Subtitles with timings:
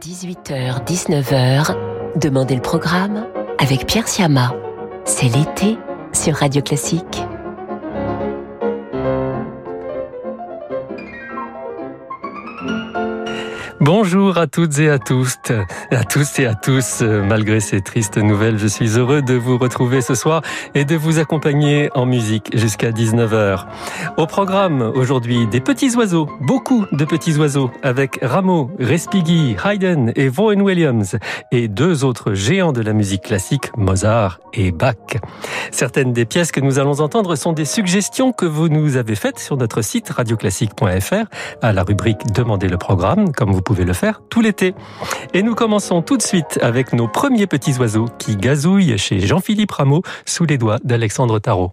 [0.00, 1.76] 18h-19h,
[2.16, 3.26] Demandez le programme
[3.58, 4.54] avec Pierre Siama.
[5.04, 5.78] C'est l'été
[6.12, 7.22] sur Radio Classique.
[14.04, 15.38] Bonjour à toutes et à tous,
[15.90, 17.00] à tous et à tous.
[17.00, 20.42] Malgré ces tristes nouvelles, je suis heureux de vous retrouver ce soir
[20.74, 23.64] et de vous accompagner en musique jusqu'à 19h.
[24.18, 30.28] Au programme aujourd'hui, des petits oiseaux, beaucoup de petits oiseaux, avec Rameau, Respighi, Haydn et
[30.28, 31.16] Vaughan Williams,
[31.50, 35.16] et deux autres géants de la musique classique, Mozart et Bach.
[35.70, 39.38] Certaines des pièces que nous allons entendre sont des suggestions que vous nous avez faites
[39.38, 41.24] sur notre site radioclassique.fr
[41.62, 44.74] à la rubrique Demandez le programme, comme vous pouvez le faire tout l'été.
[45.32, 49.72] Et nous commençons tout de suite avec nos premiers petits oiseaux qui gazouillent chez Jean-Philippe
[49.72, 51.72] Rameau sous les doigts d'Alexandre Tarot.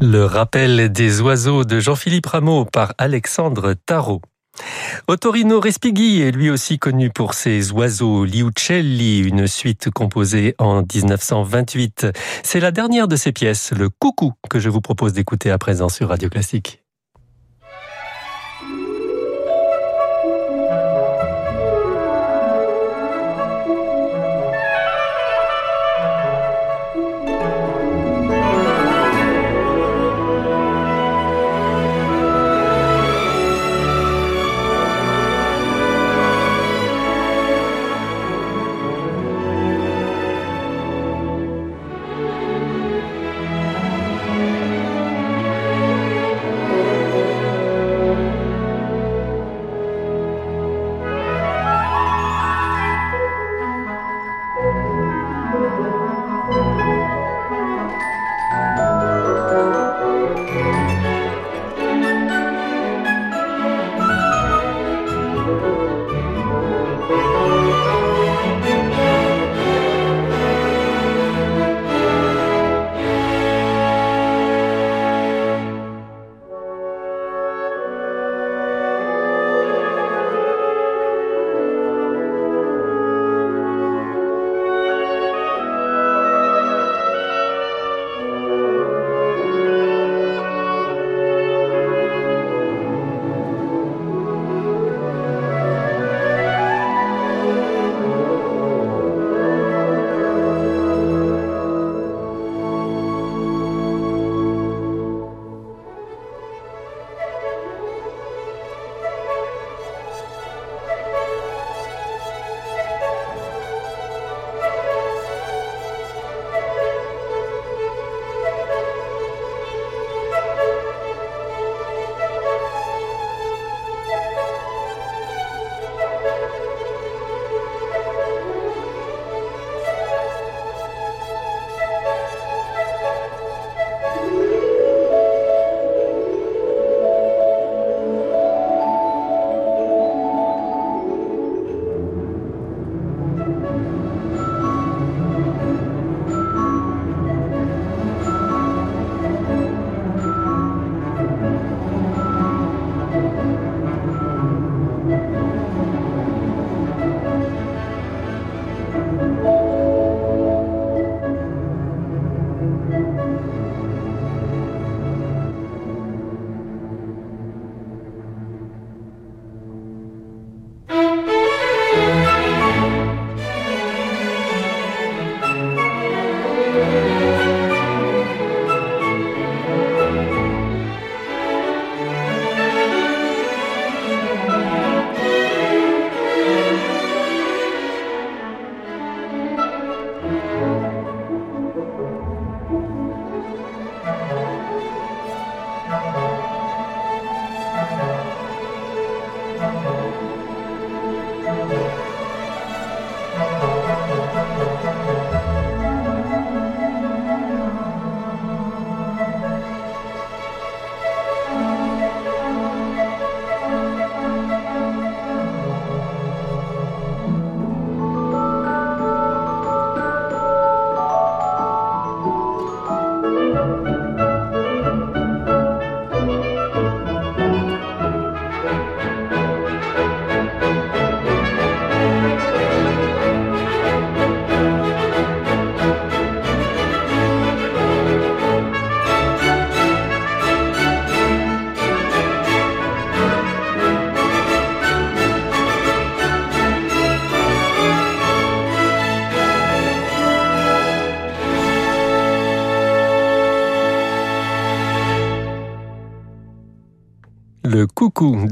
[0.00, 4.20] Le rappel des oiseaux de Jean-Philippe Rameau par Alexandre Tarot.
[5.08, 12.08] Ottorino Respighi est lui aussi connu pour ses oiseaux Liucelli, une suite composée en 1928.
[12.42, 15.88] C'est la dernière de ses pièces, le coucou, que je vous propose d'écouter à présent
[15.88, 16.83] sur Radio Classique.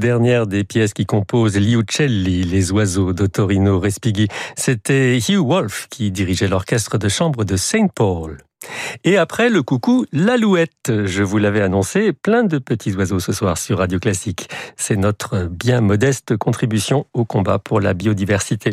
[0.03, 4.27] Dernière des pièces qui composent Liucelli, les oiseaux d'Ottorino Respighi.
[4.57, 8.39] C'était Hugh Wolf qui dirigeait l'orchestre de chambre de Saint Paul.
[9.05, 10.91] Et après le coucou, l'alouette.
[11.05, 14.49] Je vous l'avais annoncé, plein de petits oiseaux ce soir sur Radio Classique.
[14.75, 18.71] C'est notre bien modeste contribution au combat pour la biodiversité.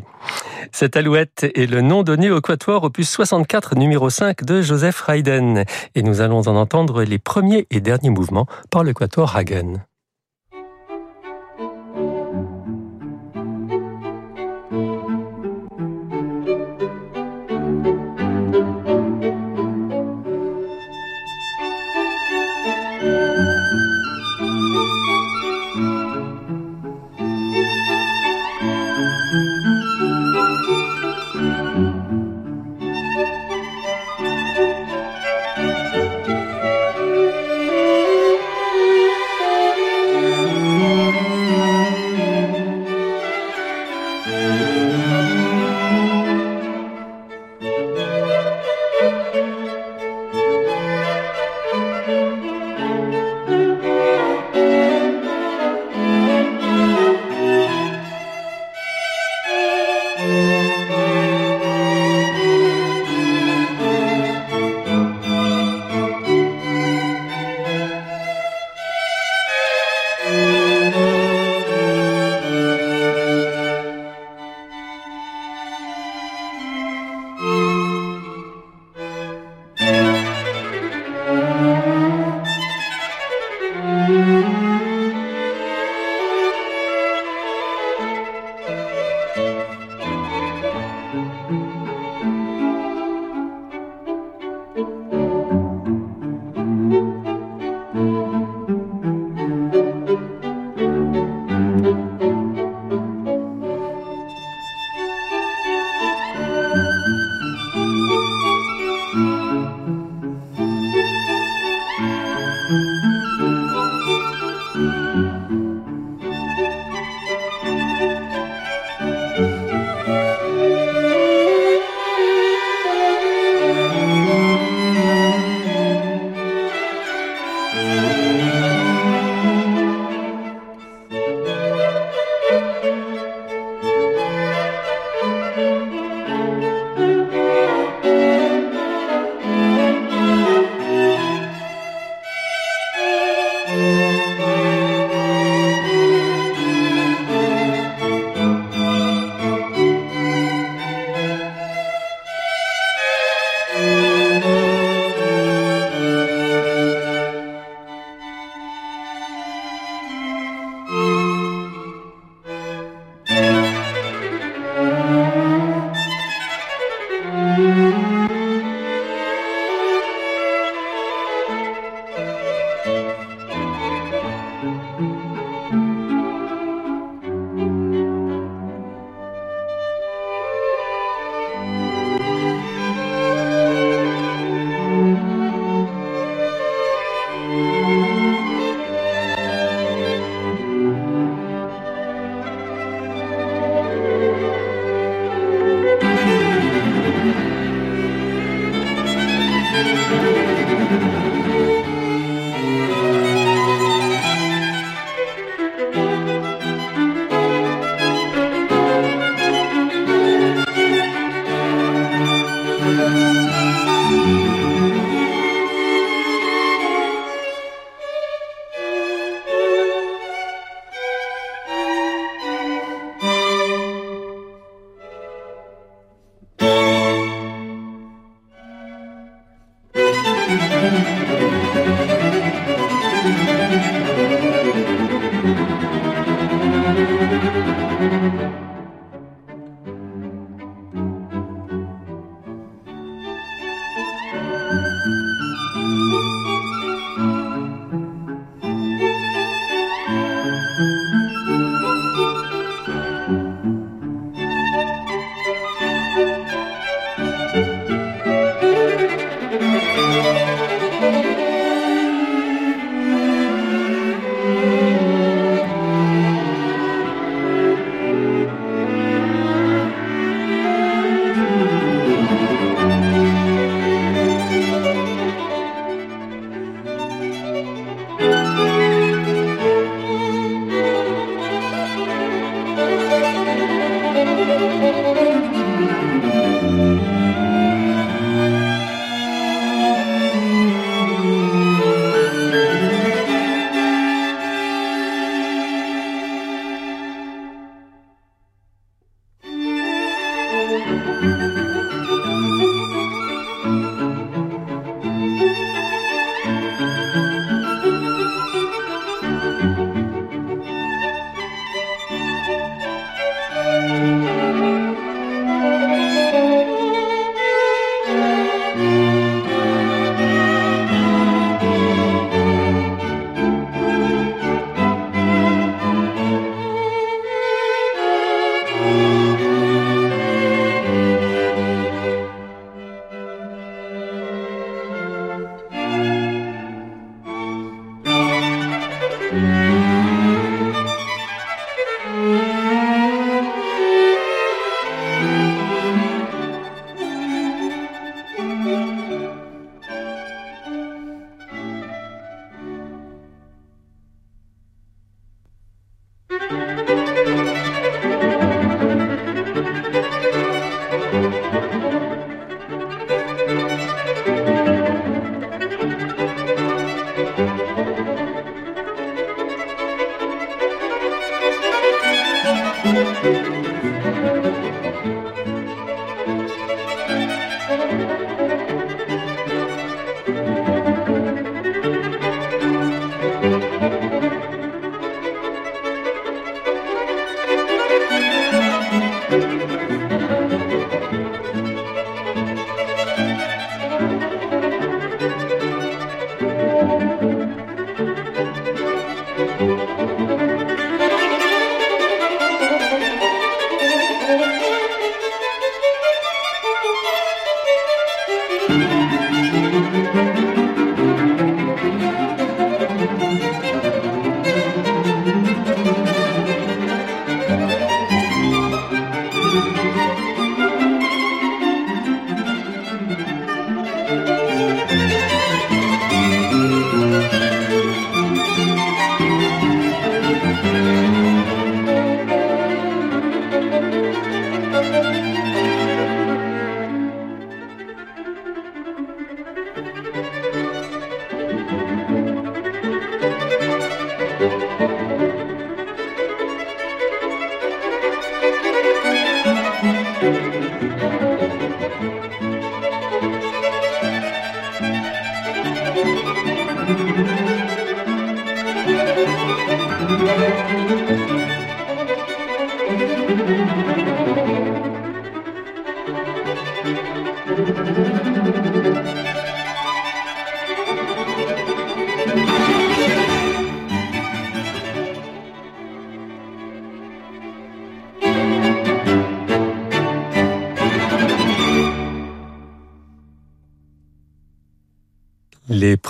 [0.72, 5.62] Cette alouette est le nom donné au quatuor opus 64 numéro 5 de Joseph Haydn.
[5.94, 9.84] Et nous allons en entendre les premiers et derniers mouvements par le quatuor Hagen.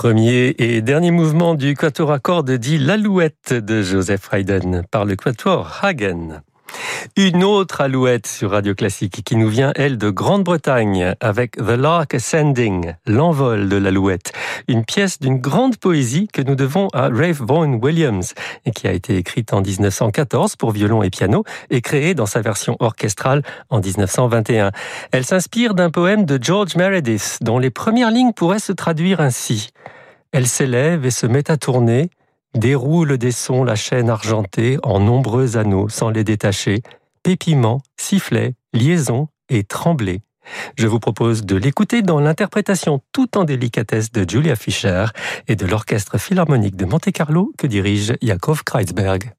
[0.01, 5.05] Les premiers et derniers mouvements du quatuor à cordes dit L'Alouette de Joseph Haydn par
[5.05, 6.41] le quatuor Hagen.
[7.17, 12.15] Une autre alouette sur Radio Classique qui nous vient, elle, de Grande-Bretagne, avec The Lark
[12.15, 14.33] Ascending, l'envol de l'alouette,
[14.69, 18.35] une pièce d'une grande poésie que nous devons à Ralph Vaughan Williams
[18.65, 22.41] et qui a été écrite en 1914 pour violon et piano et créée dans sa
[22.41, 24.71] version orchestrale en 1921.
[25.13, 29.71] Elle s'inspire d'un poème de George Meredith dont les premières lignes pourraient se traduire ainsi.
[30.33, 32.11] Elle s'élève et se met à tourner,
[32.55, 36.83] déroule des sons la chaîne argentée en nombreux anneaux sans les détacher,
[37.23, 40.23] pépiments, sifflets, liaisons et tremblés.
[40.77, 45.07] Je vous propose de l'écouter dans l'interprétation tout en délicatesse de Julia Fischer
[45.49, 49.33] et de l'Orchestre Philharmonique de Monte-Carlo que dirige Yakov Kreuzberg.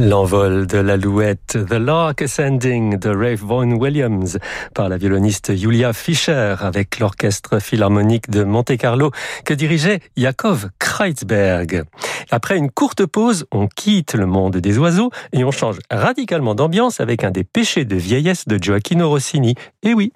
[0.00, 4.38] L'envol de l'alouette, The Lark Ascending de Rafe Vaughan Williams
[4.72, 9.10] par la violoniste Julia Fischer avec l'orchestre philharmonique de Monte-Carlo
[9.44, 11.82] que dirigeait Yakov Kreitzberg.
[12.30, 17.00] Après une courte pause, on quitte le monde des oiseaux et on change radicalement d'ambiance
[17.00, 19.56] avec un des péchés de vieillesse de Gioacchino Rossini.
[19.82, 20.12] Et oui,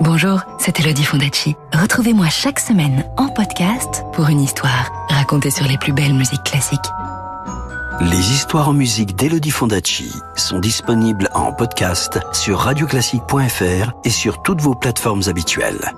[0.00, 1.56] Bonjour, c'est Elodie Fondacci.
[1.72, 6.78] Retrouvez-moi chaque semaine en podcast pour une histoire racontée sur les plus belles musiques classiques.
[8.00, 14.60] Les histoires en musique d'Elodie Fondacci sont disponibles en podcast sur radioclassique.fr et sur toutes
[14.60, 15.92] vos plateformes habituelles.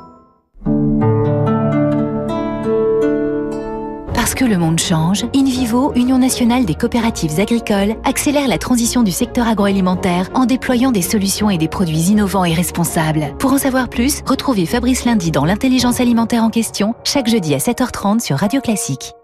[4.31, 9.11] Parce que le monde change, InVivo, Union nationale des coopératives agricoles, accélère la transition du
[9.11, 13.35] secteur agroalimentaire en déployant des solutions et des produits innovants et responsables.
[13.41, 17.59] Pour en savoir plus, retrouvez Fabrice Lundi dans l'intelligence alimentaire en question, chaque jeudi à
[17.59, 19.15] 7h30 sur Radio Classique.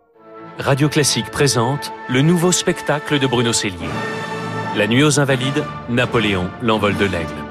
[0.58, 3.76] Radio Classique présente le nouveau spectacle de Bruno Cellier.
[4.76, 7.44] La nuit aux Invalides, Napoléon, l'envol de l'aigle.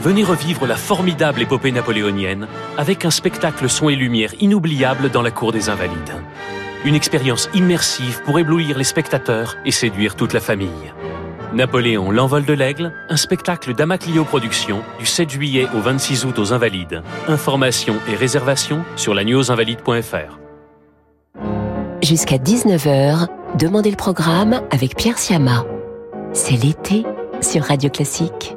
[0.00, 5.30] Venez revivre la formidable épopée napoléonienne avec un spectacle son et lumière inoubliable dans la
[5.30, 6.14] cour des Invalides.
[6.86, 10.94] Une expérience immersive pour éblouir les spectateurs et séduire toute la famille.
[11.52, 16.52] Napoléon, l'envol de l'aigle, un spectacle d'Amaclio Productions du 7 juillet au 26 août aux
[16.52, 17.02] Invalides.
[17.28, 20.38] Informations et réservations sur la newsinvalide.fr.
[22.02, 23.26] Jusqu'à 19h,
[23.58, 25.64] Demandez le programme avec Pierre Siama.
[26.34, 27.04] C'est l'été
[27.40, 28.55] sur Radio Classique.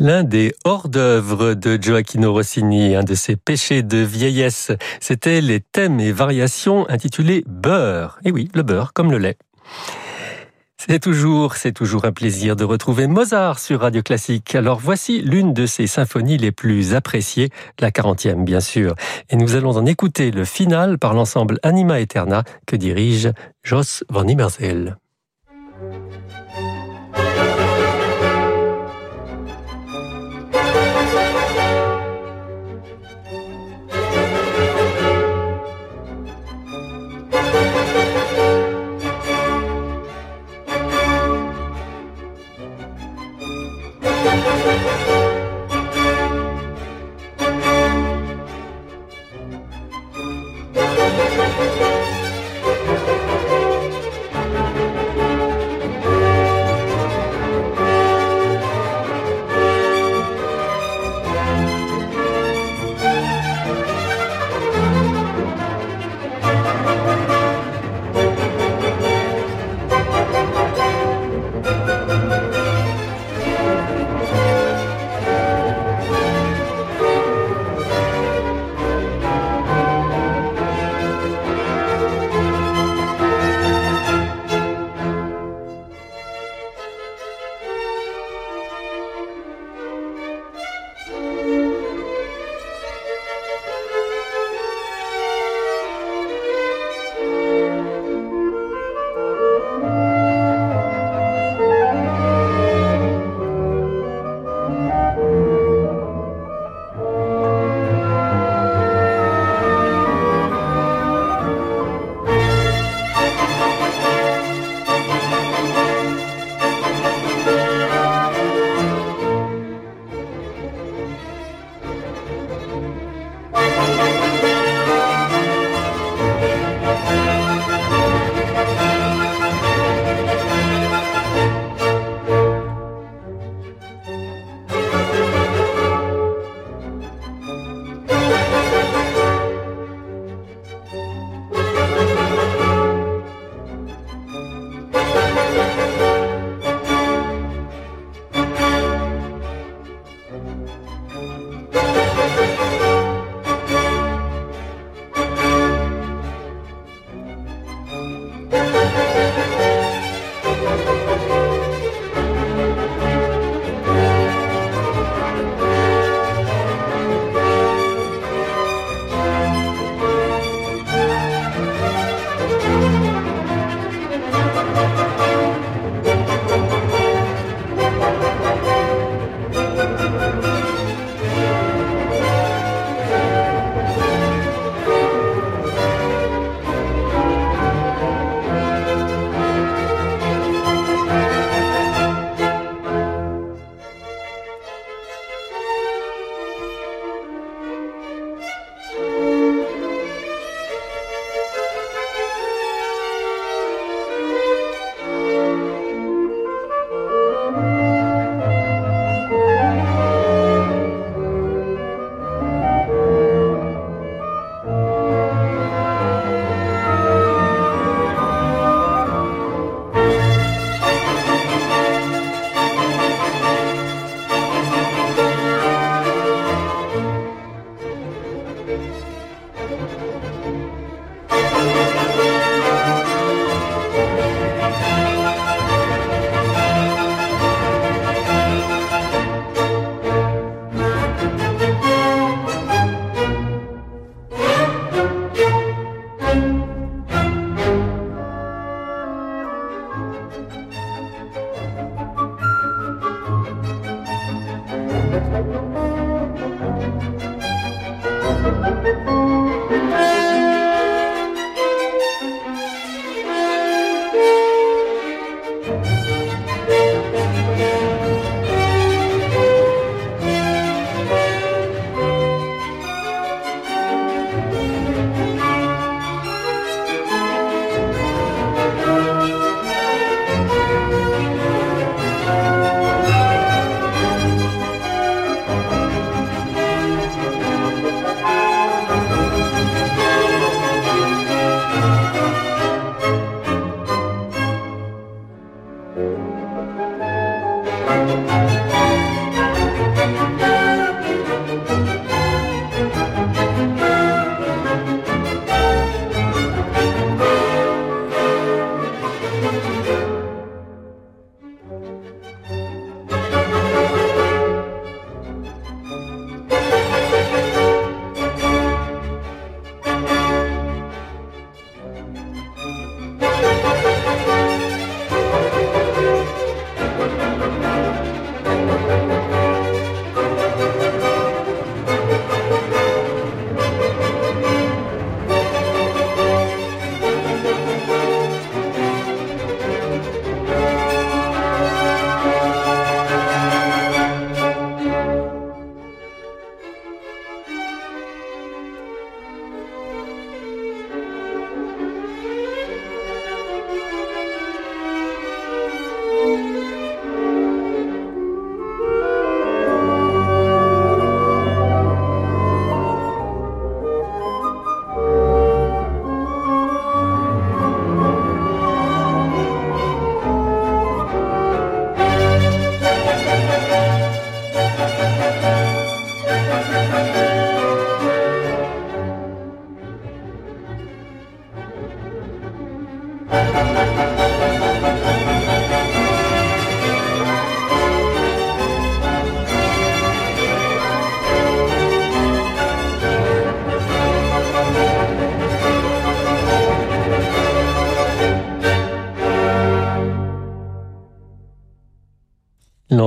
[0.00, 4.70] L'un des hors-d'œuvre de Gioacchino Rossini, un de ses péchés de vieillesse,
[5.00, 8.20] c'était les thèmes et variations intitulés Beurre.
[8.24, 9.36] Et oui, le beurre, comme le lait.
[10.78, 14.54] C'est toujours, c'est toujours un plaisir de retrouver Mozart sur Radio Classique.
[14.54, 18.94] Alors voici l'une de ses symphonies les plus appréciées, la 40e bien sûr.
[19.30, 23.32] Et nous allons en écouter le final par l'ensemble Anima Eterna que dirige
[23.64, 24.96] Jos van Immersel.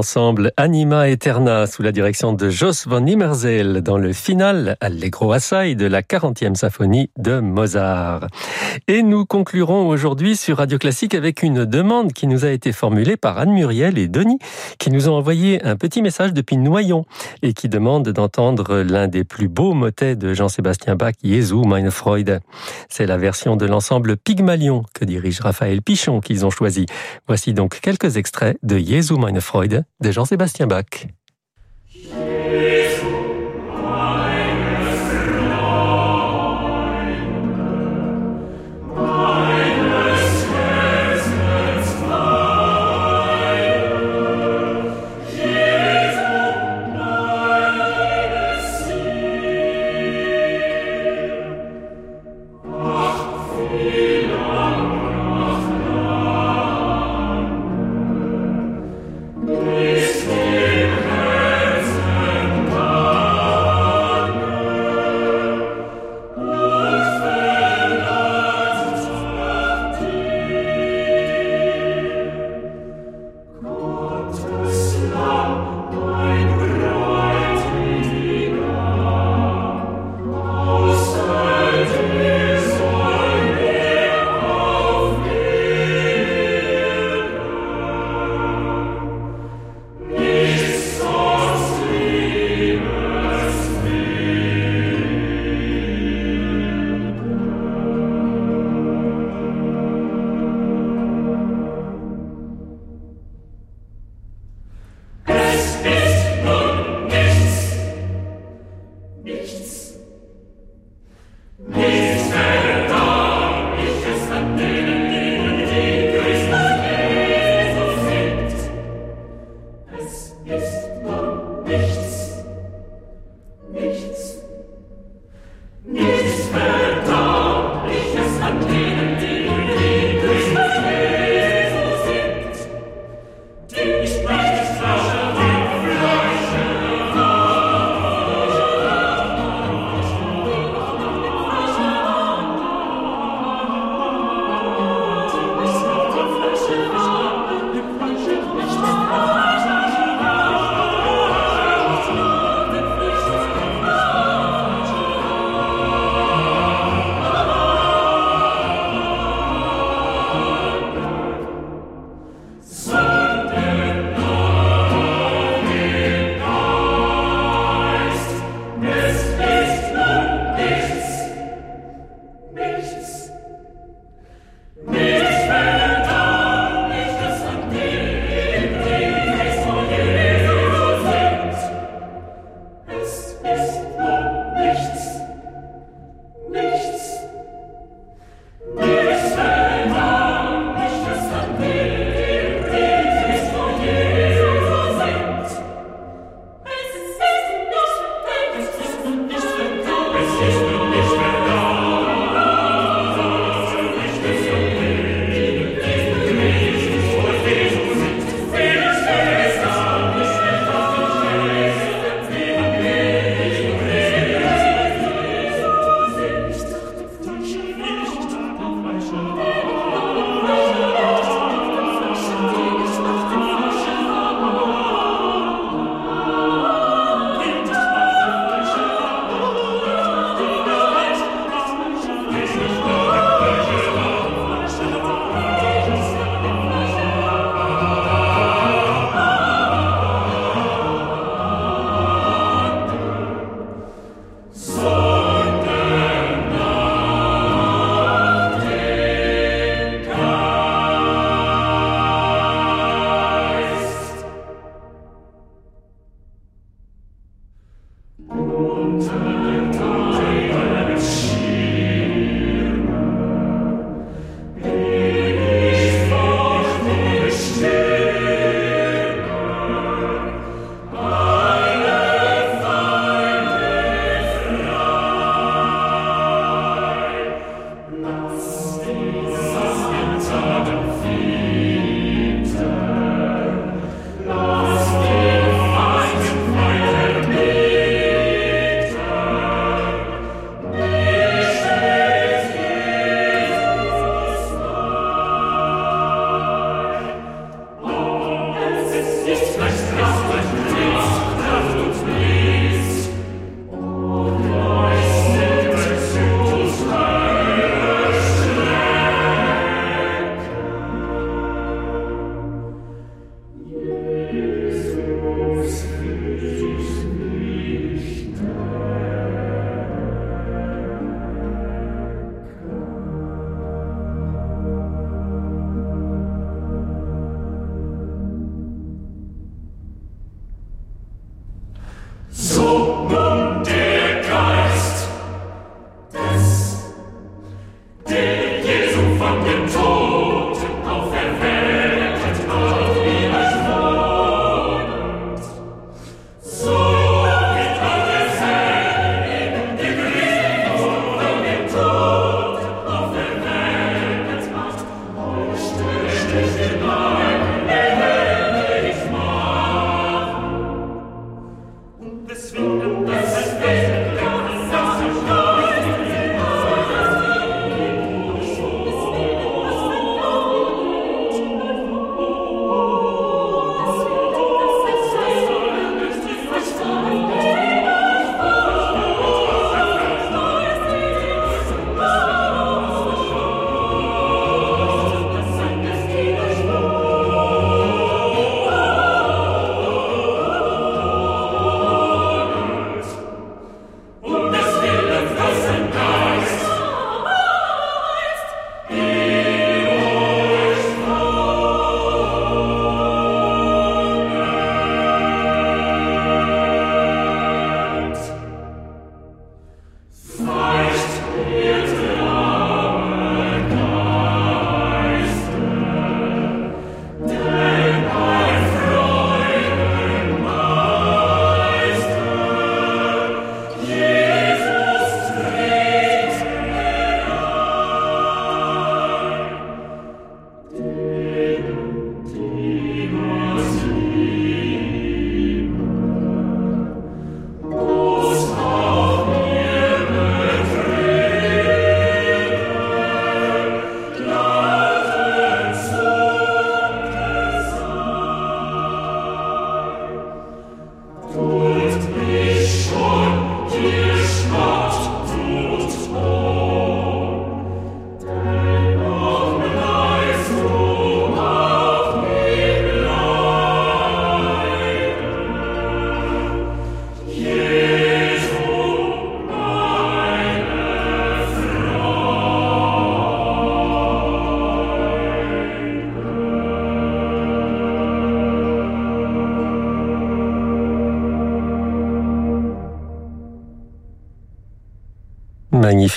[0.01, 5.75] L'ensemble Anima Eterna sous la direction de Jos von Immersel dans le final Allegro Assai
[5.75, 8.25] de la 40e symphonie de Mozart.
[8.87, 13.15] Et nous conclurons aujourd'hui sur Radio Classique avec une demande qui nous a été formulée
[13.15, 14.39] par Anne Muriel et Denis
[14.79, 17.05] qui nous ont envoyé un petit message depuis Noyon
[17.43, 22.39] et qui demande d'entendre l'un des plus beaux motets de Jean-Sébastien Bach, Jesu meine Freude.
[22.89, 26.87] C'est la version de l'ensemble Pygmalion que dirige Raphaël Pichon qu'ils ont choisi.
[27.27, 30.85] Voici donc quelques extraits de Jesu meine Freude de Jean-Sébastien Bach.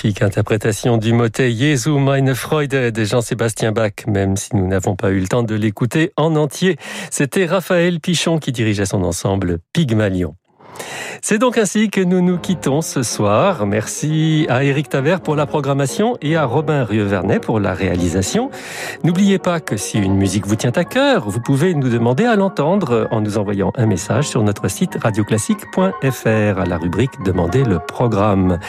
[0.05, 5.19] Interprétation du motet Jesu meine Freude de Jean-Sébastien Bach, même si nous n'avons pas eu
[5.19, 6.77] le temps de l'écouter en entier.
[7.09, 10.35] C'était Raphaël Pichon qui dirigeait son ensemble Pygmalion.
[11.27, 13.65] C'est donc ainsi que nous nous quittons ce soir.
[13.65, 18.51] Merci à Eric Taver pour la programmation et à Robin Rieuvernet pour la réalisation.
[19.03, 22.35] N'oubliez pas que si une musique vous tient à cœur, vous pouvez nous demander à
[22.35, 27.79] l'entendre en nous envoyant un message sur notre site radioclassique.fr à la rubrique Demandez le
[27.79, 28.59] programme.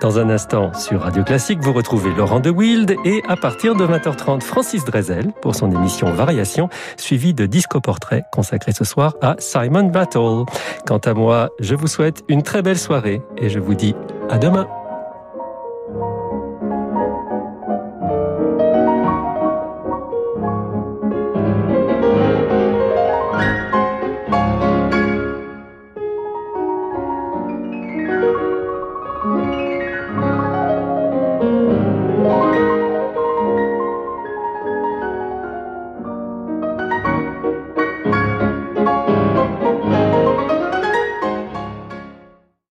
[0.00, 3.86] Dans un instant, sur Radio Classique, vous retrouvez Laurent de Wild et à partir de
[3.86, 9.36] 20h30, Francis Drezel pour son émission Variation, suivie de Disco Portrait consacré ce soir à
[9.38, 10.44] Simon Battle.
[10.86, 13.96] Quant à moi, je vous souhaite une très belle soirée et je vous dis
[14.30, 14.68] à demain.